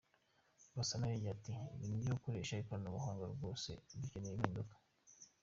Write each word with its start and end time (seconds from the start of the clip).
Gasana 0.77 1.05
yongeye 1.11 1.33
ati 1.35 1.53
“Ibintu 1.75 2.01
byo 2.03 2.13
gukoresha 2.17 2.59
ikoranabuhanga, 2.61 3.23
rwose 3.33 3.69
dukeneye 4.01 4.33
impinduka. 4.35 4.75